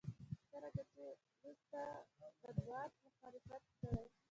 [0.49, 1.03] څرنګه چې
[1.41, 1.81] وروسته
[2.21, 4.05] مطبوعاتو مخالفت کړی.